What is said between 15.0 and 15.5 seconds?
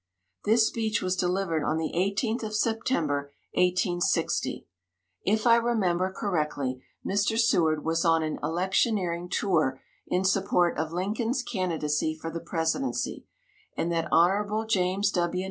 W.